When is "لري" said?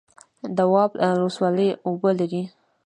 2.19-2.41